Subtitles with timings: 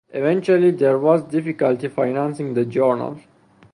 [0.13, 3.19] Eventually there was difficulty financing the journal.